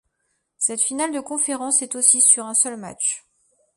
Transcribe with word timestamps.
Cette 0.57 0.81
finale 0.81 1.11
de 1.13 1.19
conférence 1.19 1.83
est 1.83 1.93
aussi 1.93 2.21
sur 2.23 2.47
un 2.47 2.55
seul 2.55 2.75
match. 2.75 3.23